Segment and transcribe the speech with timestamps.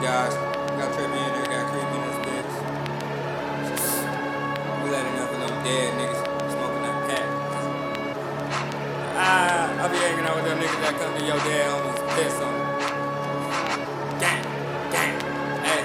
[0.00, 0.32] guys.
[0.34, 2.52] Got Trippy in there, got Creepy in this bitch.
[4.82, 5.28] We letting them
[5.62, 6.20] dead niggas
[6.52, 7.28] smoking that pack.
[9.16, 12.40] Ah, I be hanging out with them niggas that come to your dad homies piss
[12.40, 12.54] on.
[14.20, 14.42] Gang,
[14.90, 15.14] gang.
[15.68, 15.82] Hey,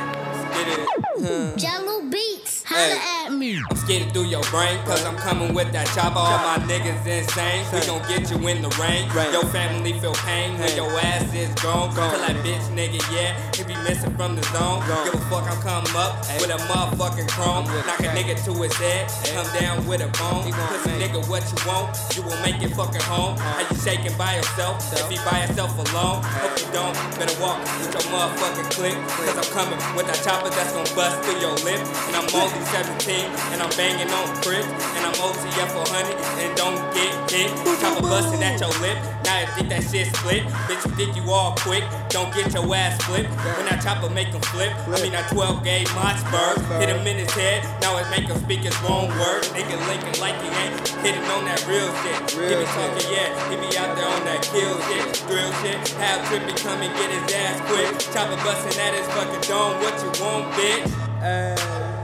[0.55, 1.57] get it.
[1.57, 2.44] Jello holla
[2.75, 3.15] Hey.
[3.25, 3.57] at me.
[3.69, 6.19] I'm skating through your brain, cause I'm coming with that chopper.
[6.19, 7.65] All my niggas insane.
[7.73, 9.09] We gon' get you in the rain.
[9.33, 11.93] Your family feel pain when your ass is gone.
[11.93, 14.83] Tell that bitch nigga, yeah, he be missing from the zone.
[15.05, 17.65] Give a fuck, I'm coming up with a motherfucking chrome.
[17.65, 20.51] Knock a nigga to his head, come down with a bone.
[20.51, 21.97] Pussy nigga, what you want?
[22.15, 23.37] You will make it fucking home.
[23.37, 24.77] How you shaking by yourself?
[24.93, 26.93] If he by yourself alone, hope you don't.
[27.17, 28.97] Better walk with your motherfucking click.
[29.25, 31.81] Cause I'm coming with that chopper that's gon' bust through your lip.
[32.07, 34.67] And I'm only 17, and I'm banging on cribs.
[34.95, 37.49] And I'm OTF 400, and don't get hit.
[37.81, 38.97] Chopper busting at your lip.
[39.25, 40.43] Now I think that shit split.
[40.69, 41.83] Bitch, you think you all quick.
[42.09, 43.29] Don't get your ass flipped.
[43.57, 46.61] When that chopper make him flip, I mean I 12 gauge Mossberg.
[46.79, 49.49] Hit him in his head, now it make him speak his wrong words.
[49.49, 52.17] Nigga linking like he ain't hitting on that real shit.
[52.31, 55.77] he be talking, yeah, he be out there on that kill shit, thrill shit.
[55.99, 57.89] Have Trippy come and get his ass quick.
[58.13, 59.81] Chopper busting at his fucking dome.
[59.81, 61.05] What you want, bitch?
[61.21, 61.94] I don't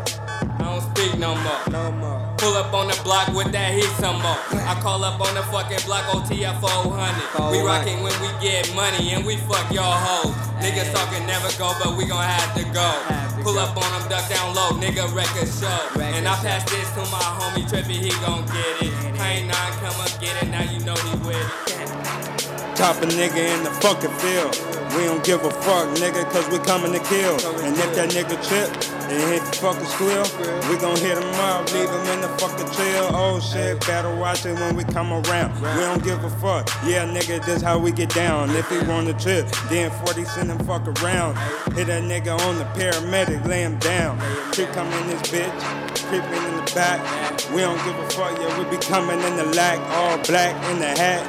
[1.02, 1.62] speak no more.
[1.70, 2.20] No more.
[2.38, 4.38] Pull up on the block with that heat some more.
[4.66, 7.52] I call up on the fucking block OTF 400.
[7.52, 10.34] We rockin' when we get money and we fuck y'all hoes.
[10.62, 12.88] Niggas talking never go, but we gon' have to go.
[13.44, 15.82] Pull up on them, duck down low, nigga record show.
[16.02, 18.94] And I pass this to my homie Trippy, he gon' get it.
[19.20, 21.82] I ain't nine, come up get it, now you know he with it.
[22.76, 24.54] Top a nigga in the fucking field.
[24.98, 27.38] We don't give a fuck, nigga, cause we coming to kill.
[27.62, 30.24] And if that nigga trip and hit the fucking squill,
[30.70, 33.10] we gon' hit him up, leave him in the fucking chill.
[33.12, 35.54] Oh shit, better watch it when we come around.
[35.62, 36.70] We don't give a fuck.
[36.86, 38.50] Yeah, nigga, this how we get down.
[38.52, 41.36] If he want to trip, then 40 send him fuck around.
[41.76, 44.18] Hit that nigga on the paramedic, lay him down.
[44.54, 45.60] Keep coming in this bitch,
[46.08, 47.02] creeping in the back.
[47.52, 50.80] We don't give a fuck, yeah, we be coming in the lack, all black in
[50.80, 51.22] the hat.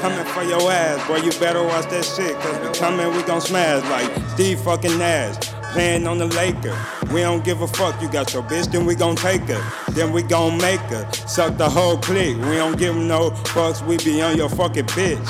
[0.00, 3.40] Coming for your ass, boy, you better watch that shit, cause we coming, we gon'
[3.40, 5.61] smash like Steve fucking Nash.
[5.72, 6.78] Playing on the Laker.
[7.14, 9.92] We don't give a fuck, you got your bitch, then we gon' take her.
[9.92, 11.10] Then we gon' make her.
[11.12, 12.36] Suck the whole clique.
[12.36, 15.26] We don't give no fucks, we be on your fucking bitch.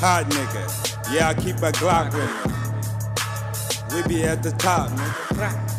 [0.00, 1.14] Hot nigga.
[1.14, 2.30] Yeah, I keep a Glock with
[3.94, 4.02] me.
[4.02, 5.71] We be at the top, nigga.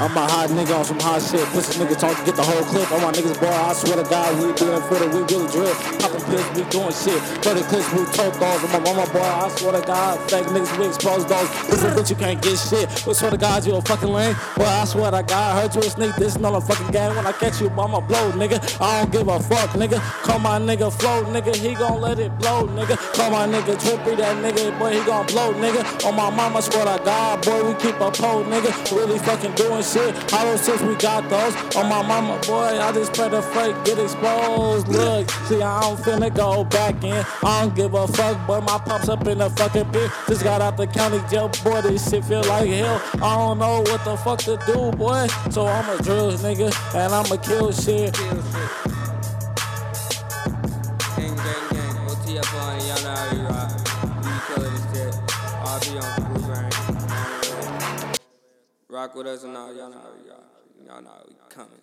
[0.00, 1.42] I'm a hot nigga on some hot shit.
[1.50, 2.86] Pussy niggas talk to get the whole clip.
[2.92, 5.74] All my niggas, boy, I swear to God, we doing for the we really drip.
[5.98, 7.18] Popping pills, we doing shit.
[7.42, 8.62] For the clips, we tote those.
[8.62, 11.50] I'm my mama, boy, I swear to God, fake niggas, we expose those.
[11.66, 12.86] This a bitch, you can't get shit.
[13.04, 14.36] But swear to God, you a fucking lame.
[14.54, 16.14] Boy, I swear to God, heard you a sneak.
[16.14, 17.16] This is not a fucking game.
[17.16, 18.62] When I catch you, I'ma blow, nigga.
[18.80, 19.98] I don't give a fuck, nigga.
[20.22, 21.54] Call my nigga Flow, nigga.
[21.56, 22.96] He gon' let it blow, nigga.
[23.14, 25.82] Call my nigga Trippy, that nigga, boy, he gon' blow, nigga.
[26.06, 28.70] On my mama, swear to God, boy, we keep a pole, nigga.
[28.94, 29.87] Really fucking doing shit.
[29.94, 31.54] Hollow six, we got those.
[31.76, 34.86] On my mama, boy, I just pray the fake get exposed.
[34.88, 37.24] Look, see, I don't finna go back in.
[37.42, 38.60] I don't give a fuck, boy.
[38.60, 40.10] My pops up in the fucking pit.
[40.28, 41.80] Just got out the county jail, boy.
[41.80, 43.00] This shit feel like hell.
[43.14, 45.26] I don't know what the fuck to do, boy.
[45.50, 48.14] So I'ma drill nigga, and I'ma kill shit.
[48.14, 48.88] Shit.
[53.48, 53.70] Rock.
[54.22, 55.14] Be killing this shit.
[55.64, 56.87] RP on Blue Brain.
[58.98, 60.84] Rock with us and all, y'all know we.
[60.84, 61.78] Y'all know we coming.